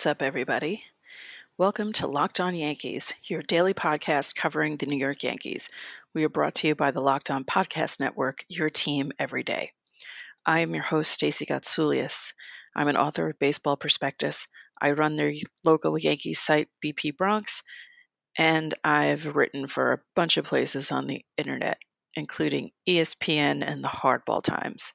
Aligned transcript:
What's 0.00 0.06
up, 0.06 0.22
everybody? 0.22 0.84
Welcome 1.58 1.92
to 1.92 2.06
Locked 2.06 2.40
On 2.40 2.54
Yankees, 2.54 3.12
your 3.24 3.42
daily 3.42 3.74
podcast 3.74 4.34
covering 4.34 4.78
the 4.78 4.86
New 4.86 4.96
York 4.96 5.22
Yankees. 5.22 5.68
We 6.14 6.24
are 6.24 6.30
brought 6.30 6.54
to 6.54 6.68
you 6.68 6.74
by 6.74 6.90
the 6.90 7.02
Locked 7.02 7.30
On 7.30 7.44
Podcast 7.44 8.00
Network, 8.00 8.46
your 8.48 8.70
team 8.70 9.12
every 9.18 9.42
day. 9.42 9.72
I 10.46 10.60
am 10.60 10.72
your 10.72 10.84
host, 10.84 11.10
Stacey 11.10 11.44
Gotsulias. 11.44 12.32
I'm 12.74 12.88
an 12.88 12.96
author 12.96 13.28
of 13.28 13.38
Baseball 13.38 13.76
Prospectus. 13.76 14.48
I 14.80 14.92
run 14.92 15.16
their 15.16 15.34
local 15.66 15.98
Yankees 15.98 16.40
site, 16.40 16.68
BP 16.82 17.18
Bronx, 17.18 17.62
and 18.38 18.74
I've 18.82 19.36
written 19.36 19.68
for 19.68 19.92
a 19.92 20.00
bunch 20.16 20.38
of 20.38 20.46
places 20.46 20.90
on 20.90 21.08
the 21.08 21.22
internet, 21.36 21.76
including 22.14 22.70
ESPN 22.88 23.62
and 23.62 23.84
the 23.84 23.88
Hardball 23.88 24.42
Times. 24.42 24.94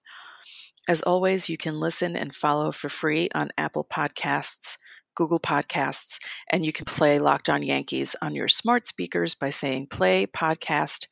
As 0.88 1.02
always, 1.02 1.50
you 1.50 1.58
can 1.58 1.80
listen 1.80 2.16
and 2.16 2.34
follow 2.34 2.72
for 2.72 2.90
free 2.90 3.30
on 3.34 3.50
Apple 3.58 3.86
Podcasts, 3.86 4.78
Google 5.16 5.40
Podcasts, 5.40 6.20
and 6.50 6.66
you 6.66 6.72
can 6.72 6.86
play 6.86 7.20
Locked 7.20 7.50
On 7.50 7.64
Yankees 7.64 8.16
on 8.22 8.36
your 8.36 8.48
smart 8.48 8.86
speakers 8.86 9.34
by 9.34 9.50
saying 9.50 9.88
play 9.88 10.28
podcast 10.28 11.08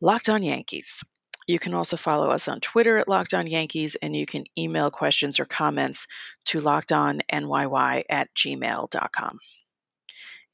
Locked 0.00 0.28
On 0.28 0.42
Yankees. 0.42 1.02
You 1.46 1.58
can 1.58 1.74
also 1.74 1.96
follow 1.96 2.30
us 2.30 2.48
on 2.48 2.60
Twitter 2.60 2.98
at 2.98 3.08
Locked 3.08 3.32
On 3.32 3.46
Yankees, 3.46 3.94
and 3.96 4.16
you 4.16 4.26
can 4.26 4.44
email 4.58 4.90
questions 4.90 5.38
or 5.38 5.44
comments 5.44 6.06
to 6.46 6.58
lockedonnyy 6.58 8.02
at 8.10 8.28
gmail.com. 8.34 9.38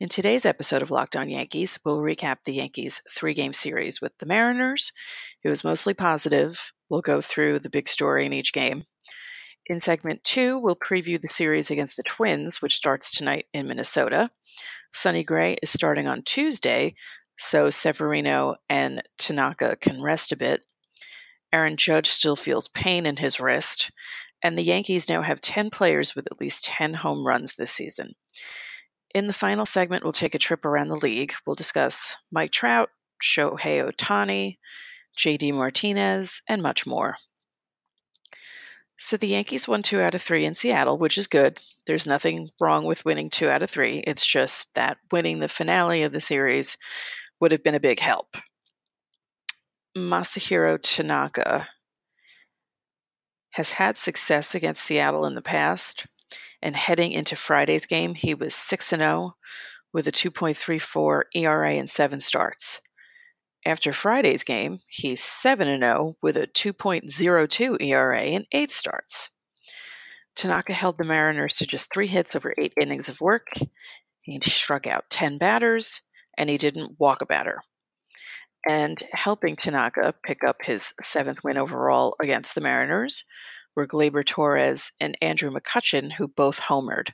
In 0.01 0.09
today's 0.09 0.45
episode 0.45 0.83
of 0.83 0.91
Locked 0.91 1.17
On 1.17 1.31
Yankees, 1.31 1.79
we'll 1.85 2.01
recap 2.01 2.39
the 2.45 2.55
Yankees' 2.55 3.01
three 3.09 3.35
game 3.35 3.53
series 3.53 4.01
with 4.01 4.19
the 4.19 4.27
Mariners. 4.27 4.93
It 5.45 5.49
was 5.49 5.65
mostly 5.65 5.95
positive. 5.95 6.73
We'll 6.89 7.03
go 7.03 7.21
through 7.21 7.61
the 7.61 7.71
big 7.71 7.89
story 7.89 8.27
in 8.27 8.33
each 8.33 8.53
game. 8.53 8.85
In 9.67 9.81
segment 9.81 10.25
two, 10.25 10.59
we'll 10.59 10.77
preview 10.77 11.21
the 11.21 11.29
series 11.29 11.71
against 11.71 11.97
the 11.97 12.03
Twins, 12.03 12.61
which 12.61 12.77
starts 12.77 13.11
tonight 13.11 13.47
in 13.53 13.69
Minnesota. 13.69 14.31
Sonny 14.93 15.23
Gray 15.23 15.57
is 15.63 15.71
starting 15.71 16.07
on 16.07 16.23
Tuesday, 16.23 16.95
so 17.39 17.71
Severino 17.71 18.57
and 18.69 19.03
Tanaka 19.19 19.77
can 19.81 20.03
rest 20.03 20.33
a 20.33 20.37
bit. 20.37 20.63
Aaron 21.53 21.77
Judge 21.77 22.09
still 22.09 22.37
feels 22.37 22.69
pain 22.69 23.07
in 23.07 23.17
his 23.17 23.39
wrist, 23.39 23.91
and 24.43 24.59
the 24.59 24.63
Yankees 24.63 25.09
now 25.09 25.23
have 25.23 25.41
10 25.41 25.71
players 25.71 26.15
with 26.15 26.27
at 26.27 26.41
least 26.41 26.65
10 26.65 26.95
home 26.95 27.27
runs 27.27 27.55
this 27.55 27.71
season. 27.71 28.15
In 29.15 29.27
the 29.27 29.33
final 29.33 29.67
segment, 29.67 30.03
we'll 30.03 30.13
take 30.13 30.35
a 30.35 30.39
trip 30.39 30.65
around 30.65 30.89
the 30.89 30.97
league. 30.97 31.35
We'll 31.47 31.55
discuss 31.55 32.17
Mike 32.31 32.51
Trout, 32.51 32.89
Shohei 33.23 33.89
Ohtani, 33.89 34.57
JD 35.19 35.53
Martinez, 35.55 36.41
and 36.49 36.63
much 36.63 36.87
more. 36.87 37.17
So 39.03 39.17
the 39.17 39.27
Yankees 39.27 39.67
won 39.67 39.83
two 39.83 40.01
out 40.01 40.15
of 40.15 40.23
three 40.23 40.45
in 40.45 40.55
Seattle, 40.55 40.97
which 40.97 41.19
is 41.19 41.27
good. 41.27 41.59
There's 41.87 42.07
nothing 42.07 42.51
wrong 42.61 42.85
with 42.85 43.05
winning 43.05 43.31
two 43.31 43.51
out 43.51 43.61
of 43.61 43.69
three. 43.69 43.99
It's 44.07 44.25
just 44.25 44.77
that 44.77 44.99
winning 45.11 45.41
the 45.41 45.49
finale 45.49 46.05
of 46.05 46.13
the 46.13 46.21
series 46.21 46.79
would 47.41 47.51
have 47.51 47.65
been 47.65 47.75
a 47.75 47.81
big 47.81 47.99
help. 47.99 48.37
Masahiro 49.99 50.79
Tanaka 50.81 51.67
has 53.55 53.73
had 53.73 53.97
success 53.97 54.55
against 54.55 54.85
Seattle 54.85 55.27
in 55.27 55.35
the 55.35 55.43
past, 55.43 56.07
and 56.63 56.77
heading 56.77 57.11
into 57.11 57.35
Friday's 57.35 57.87
game, 57.87 58.15
he 58.15 58.35
was 58.35 58.55
6 58.55 58.91
0 58.91 59.35
with 59.93 60.07
a 60.07 60.13
2.34 60.13 61.23
ERA 61.35 61.73
and 61.73 61.91
seven 61.91 62.21
starts. 62.21 62.81
After 63.65 63.93
Friday's 63.93 64.43
game, 64.43 64.81
he's 64.89 65.23
7 65.23 65.81
0 65.81 66.17
with 66.21 66.37
a 66.37 66.49
2.02 66.49 67.81
ERA 67.81 68.21
and 68.21 68.47
8 68.51 68.71
starts. 68.71 69.31
Tanaka 70.35 70.73
held 70.73 70.99
the 70.99 71.05
Mariners 71.05 71.57
to 71.59 71.67
just 71.67 71.93
three 71.93 72.09
hits 72.09 72.35
over 72.35 72.55
eight 72.59 72.73
innings 72.81 73.09
of 73.09 73.21
work. 73.21 73.49
He 74.23 74.41
struck 74.45 74.87
out 74.87 75.11
10 75.11 75.39
batters, 75.39 76.01
and 76.37 76.49
he 76.49 76.57
didn't 76.57 76.99
walk 76.99 77.23
a 77.23 77.27
batter. 77.27 77.63
And 78.69 79.03
helping 79.13 79.57
Tanaka 79.57 80.15
pick 80.25 80.43
up 80.43 80.63
his 80.65 80.95
seventh 81.03 81.45
win 81.45 81.59
overall 81.59 82.17
against 82.21 82.55
the 82.55 82.61
Mariners 82.61 83.25
were 83.77 83.87
Gleyber 83.87 84.25
Torres 84.25 84.93
and 85.01 85.17
Andrew 85.21 85.51
McCutchen, 85.51 86.13
who 86.13 86.29
both 86.29 86.61
homered. 86.61 87.11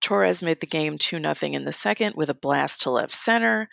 Torres 0.00 0.42
made 0.42 0.60
the 0.60 0.66
game 0.66 0.98
2 0.98 1.20
0 1.20 1.34
in 1.52 1.64
the 1.64 1.72
second 1.72 2.14
with 2.16 2.30
a 2.30 2.34
blast 2.34 2.82
to 2.82 2.90
left 2.90 3.14
center, 3.14 3.68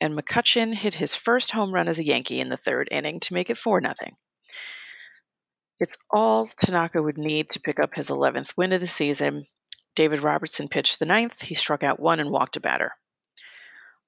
and 0.00 0.18
McCutchen 0.18 0.74
hit 0.74 0.94
his 0.94 1.14
first 1.14 1.52
home 1.52 1.72
run 1.72 1.88
as 1.88 1.98
a 1.98 2.04
Yankee 2.04 2.40
in 2.40 2.48
the 2.48 2.56
third 2.56 2.88
inning 2.90 3.20
to 3.20 3.34
make 3.34 3.50
it 3.50 3.58
4 3.58 3.80
0. 3.80 3.94
It's 5.78 5.96
all 6.10 6.46
Tanaka 6.46 7.02
would 7.02 7.18
need 7.18 7.50
to 7.50 7.60
pick 7.60 7.78
up 7.78 7.94
his 7.94 8.08
11th 8.08 8.52
win 8.56 8.72
of 8.72 8.80
the 8.80 8.86
season. 8.86 9.46
David 9.94 10.20
Robertson 10.20 10.68
pitched 10.68 10.98
the 10.98 11.06
ninth. 11.06 11.42
He 11.42 11.54
struck 11.54 11.82
out 11.82 12.00
one 12.00 12.20
and 12.20 12.30
walked 12.30 12.56
a 12.56 12.60
batter. 12.60 12.92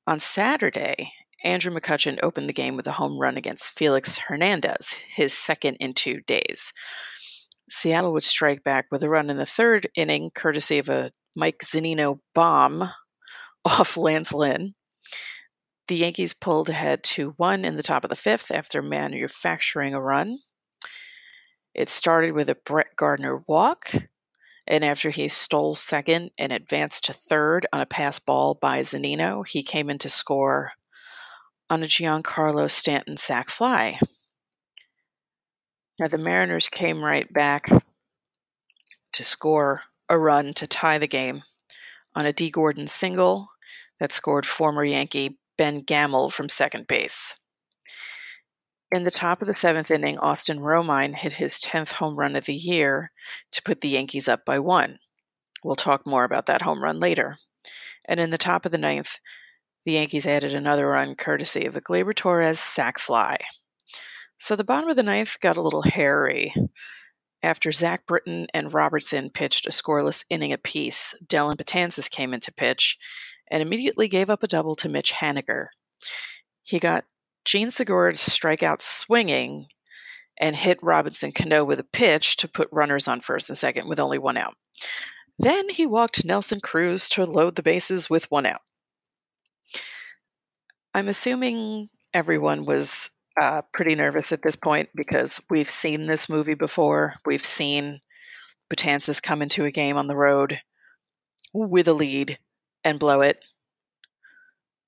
On 0.07 0.19
Saturday, 0.19 1.13
Andrew 1.45 1.73
McCutchen 1.73 2.19
opened 2.23 2.49
the 2.49 2.55
game 2.55 2.77
with 2.77 2.87
a 2.87 2.93
home 2.93 3.19
run 3.19 3.37
against 3.37 3.79
Felix 3.79 4.19
Hernandez, 4.19 4.97
his 5.15 5.33
second 5.33 5.77
in 5.77 5.95
two 5.95 6.21
days. 6.23 6.73
Seattle 7.71 8.13
would 8.13 8.25
strike 8.25 8.65
back 8.65 8.87
with 8.91 9.03
a 9.03 9.09
run 9.09 9.31
in 9.31 9.37
the 9.37 9.47
third 9.47 9.89
inning, 9.95 10.31
courtesy 10.35 10.79
of 10.79 10.89
a 10.89 11.13
Mike 11.37 11.61
Zunino 11.63 12.21
bomb 12.35 12.91
off 13.65 13.97
Lance 13.97 14.33
Lynn. 14.33 14.75
The 15.89 15.97
Yankees 15.97 16.35
pulled 16.35 16.69
ahead 16.69 17.03
2 17.03 17.31
1 17.39 17.65
in 17.65 17.77
the 17.77 17.83
top 17.83 18.05
of 18.05 18.11
the 18.11 18.17
fifth 18.17 18.51
after 18.51 18.83
manufacturing 18.83 19.95
a 19.95 20.01
run. 20.01 20.41
It 21.75 21.89
started 21.89 22.33
with 22.33 22.51
a 22.51 22.55
Brett 22.55 22.95
Gardner 22.95 23.43
walk, 23.47 23.93
and 24.67 24.85
after 24.85 25.09
he 25.09 25.29
stole 25.29 25.75
second 25.75 26.33
and 26.39 26.53
advanced 26.53 27.07
to 27.07 27.15
third 27.15 27.67
on 27.73 27.81
a 27.81 27.87
pass 27.87 28.19
ball 28.19 28.55
by 28.55 28.83
Zunino, 28.83 29.47
he 29.47 29.63
came 29.63 29.89
in 29.89 29.97
to 29.99 30.11
score 30.11 30.73
on 31.71 31.83
a 31.83 31.87
Giancarlo 31.87 32.71
Stanton 32.71 33.17
sac 33.17 33.49
fly. 33.49 33.99
Now 35.99 36.09
the 36.09 36.19
Mariners 36.19 36.69
came 36.69 37.03
right 37.03 37.33
back 37.33 37.71
to 39.15 39.25
score 39.25 39.85
a 40.11 40.19
run 40.19 40.53
to 40.55 40.67
tie 40.67 40.99
the 40.99 41.07
game 41.07 41.45
on 42.15 42.27
a 42.27 42.33
Dee 42.33 42.51
Gordon 42.51 42.89
single 42.89 43.49
that 43.99 44.13
scored 44.13 44.45
former 44.45 44.85
Yankee 44.85 45.39
Ben 45.59 45.81
Gamel 45.81 46.31
from 46.31 46.49
second 46.49 46.87
base. 46.87 47.35
In 48.91 49.05
the 49.05 49.11
top 49.11 49.43
of 49.43 49.49
the 49.49 49.55
seventh 49.55 49.91
inning, 49.91 50.17
Austin 50.17 50.61
Romine 50.61 51.15
hit 51.15 51.33
his 51.33 51.61
10th 51.61 51.93
home 51.93 52.17
run 52.17 52.35
of 52.37 52.47
the 52.47 52.55
year 52.55 53.11
to 53.53 53.63
put 53.63 53.83
the 53.83 53.91
Yankees 53.91 54.29
up 54.29 54.47
by 54.47 54.59
one. 54.59 54.99
We'll 55.63 55.77
talk 55.77 56.07
more 56.07 56.25
about 56.25 56.47
that 56.47 56.63
home 56.63 56.83
run 56.83 56.99
later. 56.99 57.37
And 58.07 58.19
in 58.19 58.31
the 58.31 58.39
top 58.39 58.65
of 58.65 58.73
the 58.73 58.79
ninth, 58.79 59.19
the 59.85 59.93
Yankees 59.93 60.27
added 60.27 60.55
another 60.55 60.89
run 60.89 61.17
courtesy 61.17 61.67
of 61.67 61.77
a 61.77 61.83
Gleyber 61.83 62.15
Torres 62.15 62.59
sac 62.59 62.99
fly. 62.99 63.37
So 64.39 64.57
the 64.57 64.65
bottom 64.65 64.89
of 64.89 64.97
the 64.97 65.03
ninth 65.03 65.37
got 65.41 65.59
a 65.59 65.63
little 65.63 65.83
hairy. 65.83 66.55
After 67.43 67.71
Zach 67.71 68.07
Britton 68.07 68.47
and 68.55 68.73
Robertson 68.73 69.31
pitched 69.31 69.67
a 69.67 69.71
scoreless 69.71 70.25
inning 70.31 70.53
apiece, 70.53 71.15
Dellin 71.27 71.57
Betances 71.57 72.11
came 72.11 72.33
into 72.33 72.53
pitch 72.53 72.99
and 73.51 73.63
immediately 73.63 74.09
gave 74.09 74.31
up 74.31 74.43
a 74.43 74.49
double 74.49 74.75
to 74.77 74.89
Mitch 74.89 75.13
Haniger. 75.13 75.67
He 76.63 76.79
got 76.79 77.05
Jean 77.45 77.71
Segura's 77.71 78.21
strikeout 78.21 78.83
swinging 78.83 79.67
and 80.41 80.55
hit 80.55 80.79
Robinson 80.83 81.33
Cano 81.33 81.65
with 81.65 81.81
a 81.81 81.85
pitch 81.85 82.37
to 82.39 82.49
put 82.49 82.69
runners 82.73 83.09
on 83.09 83.21
first 83.21 83.49
and 83.49 83.59
second 83.59 83.89
with 83.89 83.99
only 83.99 84.19
one 84.19 84.37
out. 84.37 84.55
Then 85.39 85.69
he 85.69 85.87
walked 85.87 86.25
Nelson 86.25 86.61
Cruz 86.61 87.09
to 87.11 87.25
load 87.25 87.57
the 87.57 87.63
bases 87.63 88.11
with 88.11 88.31
one 88.31 88.47
out. 88.47 88.61
I'm 90.95 91.09
assuming 91.09 91.91
everyone 92.13 92.65
was 92.65 93.11
uh, 93.41 93.63
pretty 93.73 93.95
nervous 93.95 94.33
at 94.33 94.43
this 94.43 94.57
point 94.57 94.89
because 94.95 95.41
we've 95.49 95.71
seen 95.71 96.07
this 96.07 96.29
movie 96.29 96.55
before. 96.55 97.15
We've 97.25 97.45
seen 97.45 98.01
Betances 98.73 99.23
come 99.23 99.43
into 99.43 99.65
a 99.65 99.71
game 99.71 99.97
on 99.97 100.09
the 100.09 100.17
road 100.17 100.61
with 101.55 101.89
a 101.89 101.93
lead 101.93 102.39
and 102.89 102.99
blow 102.99 103.21
it. 103.21 103.45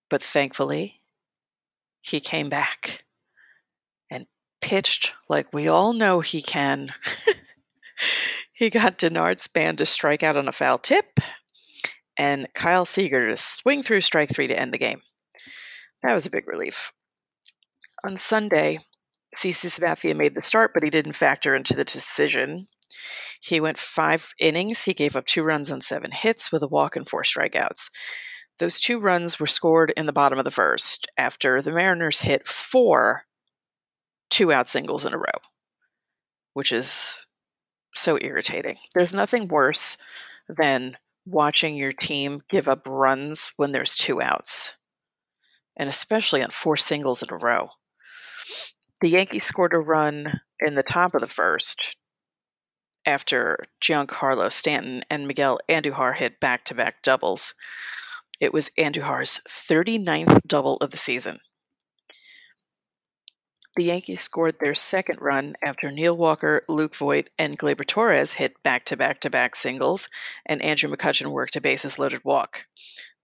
But 0.09 0.23
thankfully, 0.23 1.01
he 2.01 2.21
came 2.21 2.49
back 2.49 3.05
and 4.11 4.27
pitched 4.61 5.13
like 5.29 5.53
we 5.53 5.69
all 5.69 5.93
know 5.93 6.21
he 6.21 6.43
can. 6.43 6.93
he 8.53 8.71
got 8.71 8.99
Denard 8.99 9.41
Span 9.41 9.77
to 9.77 9.87
strike 9.87 10.23
out 10.23 10.37
on 10.37 10.49
a 10.49 10.53
foul 10.53 10.79
tip 10.79 11.21
and 12.17 12.49
Kyle 12.55 12.85
Seager 12.85 13.29
to 13.29 13.37
swing 13.37 13.83
through 13.83 14.01
strike 14.01 14.31
three 14.31 14.47
to 14.47 14.59
end 14.59 14.75
the 14.75 14.79
game. 14.79 15.03
That 16.03 16.15
was 16.15 16.27
a 16.27 16.31
big 16.31 16.49
relief. 16.49 16.93
On 18.05 18.19
Sunday, 18.19 18.81
CC 19.37 19.67
Sabathia 19.67 20.17
made 20.17 20.35
the 20.35 20.41
start, 20.41 20.73
but 20.75 20.83
he 20.83 20.91
didn't 20.91 21.13
factor 21.13 21.55
into 21.55 21.75
the 21.75 21.85
decision. 21.85 22.67
He 23.41 23.59
went 23.59 23.79
five 23.79 24.35
innings. 24.39 24.83
He 24.83 24.95
gave 24.95 25.17
up 25.17 25.27
two 25.27 25.43
runs 25.43 25.73
on 25.73 25.81
seven 25.81 26.13
hits 26.13 26.53
with 26.53 26.63
a 26.63 26.69
walk 26.69 26.95
and 26.95 27.09
four 27.09 27.23
strikeouts. 27.23 27.91
Those 28.59 28.79
two 28.79 29.01
runs 29.01 29.41
were 29.41 29.47
scored 29.47 29.93
in 29.97 30.05
the 30.05 30.13
bottom 30.13 30.39
of 30.39 30.45
the 30.45 30.51
first 30.51 31.09
after 31.17 31.63
the 31.63 31.73
Mariners 31.73 32.21
hit 32.21 32.47
four 32.47 33.25
two 34.29 34.53
out 34.53 34.69
singles 34.69 35.05
in 35.07 35.15
a 35.15 35.19
row, 35.19 35.41
which 36.53 36.71
is 36.71 37.15
so 37.95 38.19
irritating. 38.21 38.77
There's 38.95 39.15
nothing 39.15 39.49
worse 39.49 39.97
than 40.49 40.99
watching 41.25 41.77
your 41.77 41.93
team 41.93 42.43
give 42.51 42.69
up 42.69 42.87
runs 42.87 43.53
when 43.57 43.73
there's 43.73 43.97
two 43.97 44.21
outs, 44.21 44.77
and 45.77 45.89
especially 45.89 46.43
on 46.43 46.51
four 46.51 46.77
singles 46.77 47.23
in 47.23 47.33
a 47.33 47.37
row. 47.37 47.71
The 49.01 49.09
Yankees 49.09 49.47
scored 49.47 49.73
a 49.73 49.79
run 49.79 50.41
in 50.61 50.75
the 50.75 50.83
top 50.83 51.15
of 51.15 51.23
the 51.23 51.27
first 51.27 51.97
after 53.07 53.65
Giancarlo 53.81 54.51
Stanton 54.53 55.05
and 55.11 55.27
Miguel 55.27 55.59
Andujar 55.69 56.17
hit 56.17 56.41
back 56.41 56.65
to 56.67 56.75
back 56.75 57.03
doubles. 57.03 57.55
It 58.41 58.53
was 58.53 58.71
Andujar's 58.79 59.41
39th 59.49 60.41
double 60.47 60.77
of 60.77 60.91
the 60.91 60.97
season. 60.97 61.41
The 63.77 63.85
Yankees 63.85 64.23
scored 64.23 64.57
their 64.61 64.75
second 64.75 65.21
run 65.21 65.55
after 65.63 65.91
Neil 65.91 66.17
Walker, 66.17 66.63
Luke 66.69 66.95
Voit, 66.97 67.29
and 67.39 67.59
Gleyber 67.59 67.87
Torres 67.87 68.35
hit 68.35 68.61
back 68.63 68.85
to 68.87 68.97
back 68.97 69.21
to 69.21 69.31
back 69.31 69.55
singles, 69.55 70.09
and 70.45 70.61
Andrew 70.61 70.91
McCutchen 70.91 71.31
worked 71.31 71.55
a 71.55 71.61
bases 71.61 71.99
loaded 71.99 72.23
walk. 72.25 72.67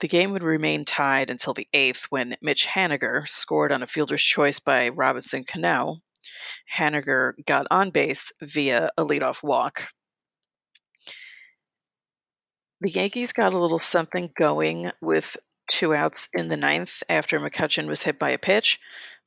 The 0.01 0.09
game 0.09 0.31
would 0.33 0.43
remain 0.43 0.85
tied 0.85 1.31
until 1.31 1.53
the 1.53 1.67
eighth 1.73 2.07
when 2.11 2.37
Mitch 2.41 2.67
Haniger 2.69 3.27
scored 3.27 3.73
on 3.73 3.83
a 3.83 3.87
fielder's 3.87 4.23
choice 4.23 4.61
by 4.61 4.89
Robinson 4.89 5.45
Cano. 5.45 6.03
Haniger 6.77 7.33
got 7.47 7.67
on 7.71 7.91
base 7.91 8.33
via 8.41 8.91
a 8.97 9.05
leadoff 9.05 9.43
walk. 9.43 9.89
The 12.81 12.91
Yankees 12.91 13.33
got 13.33 13.55
a 13.55 13.59
little 13.59 13.81
something 13.81 14.31
going 14.39 14.93
with 15.01 15.37
two 15.71 15.95
outs 15.95 16.29
in 16.35 16.49
the 16.49 16.57
ninth 16.57 17.03
after 17.09 17.41
McCutchen 17.41 17.87
was 17.87 18.03
hit 18.03 18.19
by 18.19 18.31
a 18.31 18.39
pitch, 18.39 18.79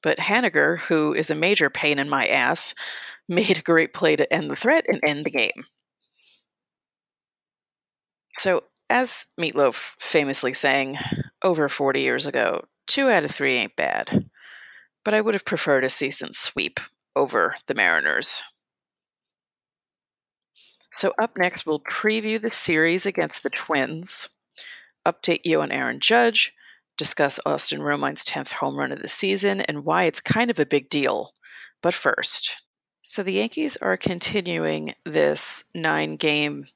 but 0.01 0.19
Haniger, 0.19 0.79
who 0.79 1.13
is 1.13 1.29
a 1.29 1.35
major 1.35 1.69
pain 1.69 1.99
in 1.99 2.09
my 2.09 2.27
ass, 2.27 2.73
made 3.27 3.57
a 3.57 3.61
great 3.61 3.93
play 3.93 4.15
to 4.15 4.31
end 4.33 4.49
the 4.49 4.55
threat 4.55 4.85
and 4.87 4.99
end 5.03 5.25
the 5.25 5.31
game. 5.31 5.65
So 8.39 8.63
as 8.89 9.25
Meatloaf 9.39 9.93
famously 9.99 10.53
sang 10.53 10.97
over 11.43 11.69
40 11.69 12.01
years 12.01 12.25
ago, 12.25 12.65
two 12.87 13.09
out 13.09 13.23
of 13.23 13.31
three 13.31 13.55
ain't 13.55 13.75
bad. 13.75 14.29
But 15.03 15.13
I 15.13 15.21
would 15.21 15.33
have 15.33 15.45
preferred 15.45 15.83
a 15.83 15.89
season 15.89 16.33
sweep 16.33 16.79
over 17.15 17.55
the 17.67 17.73
Mariners. 17.73 18.43
So, 20.93 21.13
up 21.21 21.37
next, 21.37 21.65
we'll 21.65 21.79
preview 21.79 22.41
the 22.41 22.51
series 22.51 23.05
against 23.05 23.43
the 23.43 23.49
Twins, 23.49 24.27
update 25.05 25.41
you 25.45 25.61
on 25.61 25.71
Aaron 25.71 25.99
Judge, 25.99 26.53
discuss 26.97 27.39
Austin 27.45 27.81
Romine's 27.81 28.25
10th 28.25 28.51
home 28.53 28.75
run 28.75 28.91
of 28.91 29.01
the 29.01 29.07
season, 29.07 29.61
and 29.61 29.85
why 29.85 30.03
it's 30.03 30.19
kind 30.19 30.51
of 30.51 30.59
a 30.59 30.65
big 30.65 30.89
deal. 30.89 31.33
But 31.81 31.93
first, 31.93 32.57
so 33.01 33.23
the 33.23 33.33
Yankees 33.33 33.77
are 33.77 33.95
continuing 33.95 34.93
this 35.05 35.63
nine 35.73 36.17
game 36.17 36.67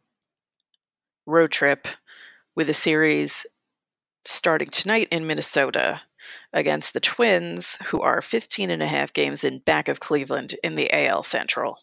road 1.26 1.52
trip 1.52 1.88
with 2.56 2.70
a 2.70 2.74
series 2.74 3.46
starting 4.26 4.70
tonight 4.70 5.08
in 5.12 5.28
Minnesota 5.28 6.02
against 6.52 6.94
the 6.94 7.00
Twins, 7.00 7.78
who 7.86 8.02
are 8.02 8.22
15 8.22 8.70
and 8.70 8.82
a 8.82 8.88
half 8.88 9.14
games 9.14 9.44
in 9.44 9.60
back 9.60 9.88
of 9.88 10.00
Cleveland 10.00 10.56
in 10.64 10.76
the 10.76 10.92
AL 10.94 11.24
Central. 11.24 11.80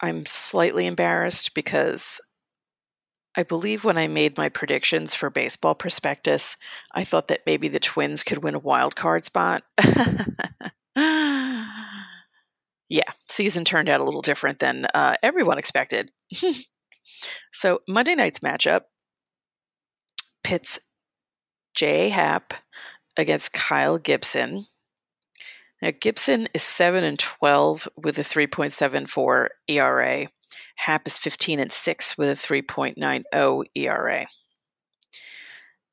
I'm 0.00 0.26
slightly 0.26 0.86
embarrassed 0.86 1.54
because 1.54 2.20
I 3.36 3.42
believe 3.42 3.84
when 3.84 3.98
I 3.98 4.08
made 4.08 4.36
my 4.36 4.48
predictions 4.48 5.14
for 5.14 5.30
baseball 5.30 5.74
prospectus, 5.74 6.56
I 6.92 7.04
thought 7.04 7.28
that 7.28 7.42
maybe 7.46 7.68
the 7.68 7.78
Twins 7.78 8.22
could 8.22 8.42
win 8.42 8.54
a 8.54 8.58
wild 8.58 8.96
card 8.96 9.24
spot. 9.24 9.62
yeah, 12.88 13.10
season 13.28 13.64
turned 13.64 13.88
out 13.88 14.00
a 14.00 14.04
little 14.04 14.22
different 14.22 14.58
than 14.58 14.86
uh, 14.94 15.16
everyone 15.22 15.58
expected. 15.58 16.10
So 17.52 17.80
Monday 17.88 18.14
night's 18.14 18.40
matchup 18.40 18.82
pits 20.46 20.78
J.A. 21.74 22.08
Happ 22.10 22.54
against 23.16 23.52
Kyle 23.52 23.98
Gibson. 23.98 24.68
Now 25.82 25.90
Gibson 26.00 26.48
is 26.54 26.62
7 26.62 27.02
and 27.02 27.18
12 27.18 27.88
with 27.96 28.16
a 28.16 28.22
3.74 28.22 29.48
ERA. 29.66 30.28
Happ 30.76 31.04
is 31.08 31.18
15 31.18 31.58
and 31.58 31.72
6 31.72 32.16
with 32.16 32.28
a 32.28 32.46
3.90 32.46 33.64
ERA. 33.74 34.26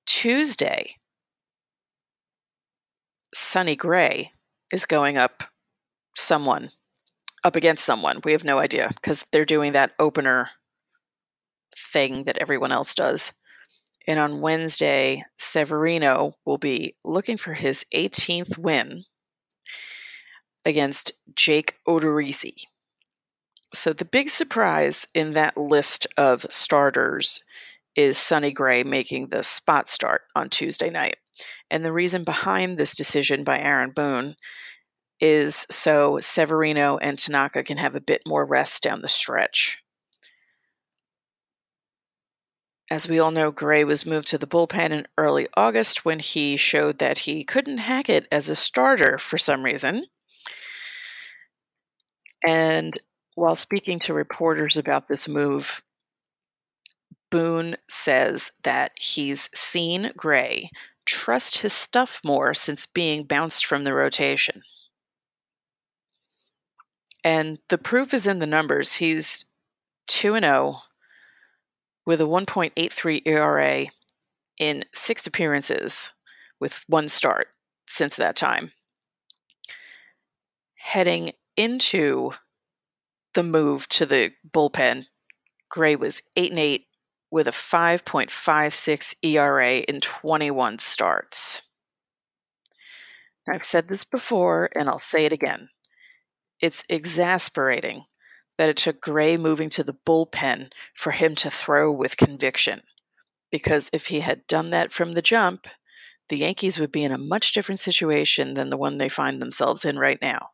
Tuesday, 0.06 0.98
Sonny 3.34 3.76
Gray 3.76 4.30
is 4.72 4.86
going 4.86 5.18
up 5.18 5.46
someone 6.16 6.70
up 7.44 7.56
against 7.56 7.84
someone. 7.84 8.20
We 8.24 8.34
have 8.34 8.44
no 8.44 8.60
idea 8.60 8.90
because 8.94 9.26
they're 9.32 9.46
doing 9.46 9.74
that 9.74 9.94
opener 9.98 10.52
thing 11.92 12.26
that 12.26 12.38
everyone 12.38 12.72
else 12.72 12.94
does. 12.94 13.34
And 14.08 14.20
on 14.20 14.42
Wednesday, 14.42 15.24
Severino 15.38 16.36
will 16.46 16.58
be 16.58 16.96
looking 17.04 17.38
for 17.38 17.54
his 17.54 17.86
18th 17.94 18.58
win 18.58 19.06
against 20.66 21.14
Jake 21.36 21.76
Odorizzi. 21.88 22.66
So 23.74 23.94
the 23.94 24.06
big 24.06 24.30
surprise 24.30 25.08
in 25.14 25.34
that 25.34 25.58
list 25.58 26.06
of 26.18 26.46
starters 26.50 27.44
is 27.96 28.18
Sonny 28.18 28.52
Gray 28.52 28.84
making 28.84 29.30
the 29.30 29.44
spot 29.44 29.88
start 29.88 30.24
on 30.36 30.50
Tuesday 30.50 30.90
night. 30.90 31.18
And 31.70 31.84
the 31.84 31.94
reason 31.94 32.24
behind 32.24 32.78
this 32.78 32.96
decision 32.96 33.44
by 33.44 33.60
Aaron 33.60 33.92
Boone 33.92 34.36
is 35.20 35.66
so 35.70 36.20
Severino 36.22 36.98
and 36.98 37.18
Tanaka 37.18 37.64
can 37.64 37.78
have 37.78 37.96
a 37.96 38.02
bit 38.02 38.22
more 38.28 38.46
rest 38.46 38.84
down 38.84 39.02
the 39.02 39.08
stretch. 39.08 39.83
As 42.94 43.08
we 43.08 43.18
all 43.18 43.32
know, 43.32 43.50
Gray 43.50 43.84
was 43.84 44.06
moved 44.06 44.28
to 44.28 44.38
the 44.38 44.46
bullpen 44.46 44.92
in 44.92 45.08
early 45.18 45.48
August 45.58 46.06
when 46.06 46.20
he 46.20 46.56
showed 46.58 47.00
that 47.00 47.18
he 47.18 47.44
couldn't 47.44 47.80
hack 47.80 48.08
it 48.08 48.28
as 48.32 48.50
a 48.50 48.56
starter 48.56 49.18
for 49.18 49.40
some 49.40 49.64
reason. 49.64 50.06
And 52.46 52.94
while 53.34 53.56
speaking 53.56 53.98
to 54.02 54.14
reporters 54.14 54.78
about 54.78 55.08
this 55.08 55.28
move, 55.28 55.82
Boone 57.32 57.78
says 57.90 58.52
that 58.62 58.92
he's 58.96 59.50
seen 59.56 60.12
Gray 60.16 60.70
trust 61.04 61.64
his 61.64 61.74
stuff 61.74 62.22
more 62.24 62.54
since 62.54 62.86
being 62.86 63.24
bounced 63.24 63.66
from 63.66 63.86
the 63.86 63.94
rotation. 63.96 64.62
And 67.24 67.58
the 67.70 67.80
proof 67.80 68.14
is 68.14 68.28
in 68.28 68.38
the 68.38 68.46
numbers. 68.46 68.98
He's 68.98 69.46
2 70.06 70.36
and 70.36 70.46
0 70.46 70.84
with 72.06 72.22
a 72.22 72.26
1.83 72.26 73.22
ERA 73.26 73.86
in 74.60 74.86
six 74.94 75.26
appearances 75.26 76.12
with 76.60 76.84
one 76.88 77.10
start 77.10 77.48
since 77.88 78.16
that 78.16 78.36
time. 78.36 78.72
Heading 80.76 81.32
into 81.56 82.32
the 83.34 83.44
move 83.44 83.88
to 83.90 84.06
the 84.06 84.32
bullpen, 84.50 85.08
Gray 85.70 85.96
was 85.96 86.22
8 86.36 86.52
and 86.52 86.60
8 86.60 86.86
with 87.32 87.48
a 87.48 87.52
5.56 87.52 89.16
ERA 89.24 89.78
in 89.78 90.02
21 90.02 90.80
starts. 90.80 91.64
I've 93.50 93.66
said 93.66 93.88
this 93.88 94.04
before 94.04 94.70
and 94.76 94.88
I'll 94.88 95.00
say 95.00 95.26
it 95.26 95.34
again. 95.34 95.70
It's 96.62 96.84
exasperating 96.90 98.06
that 98.58 98.70
it 98.70 98.78
took 98.78 99.02
Gray 99.02 99.38
moving 99.38 99.70
to 99.70 99.84
the 99.84 99.96
bullpen 100.06 100.72
for 100.94 101.12
him 101.12 101.36
to 101.36 101.50
throw 101.50 101.92
with 101.92 102.18
conviction. 102.18 102.82
Because 103.52 103.90
if 103.94 104.08
he 104.08 104.22
had 104.22 104.48
done 104.48 104.70
that 104.72 104.92
from 104.92 105.14
the 105.14 105.22
jump, 105.22 105.68
the 106.30 106.38
Yankees 106.38 106.80
would 106.80 106.92
be 106.92 107.04
in 107.04 107.12
a 107.12 107.18
much 107.18 107.52
different 107.52 107.80
situation 107.80 108.54
than 108.54 108.70
the 108.70 108.78
one 108.78 108.98
they 108.98 109.10
find 109.10 109.42
themselves 109.42 109.86
in 109.86 110.00
right 110.00 110.20
now. 110.22 110.50